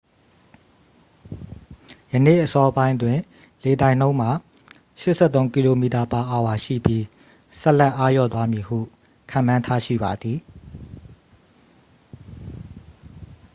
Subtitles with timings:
[2.11, 3.17] ယနေ့အစောပိုင်းတွင်
[3.63, 4.31] လေတိုက်နှုန်းမှာ
[5.33, 6.31] 83 km/h
[6.63, 7.03] ရှိပြီး
[7.59, 8.79] ဆက်လက်အားလျော့သွားမည်ဟု
[9.31, 10.39] ခန့်မှန်းထားရှိပါသည်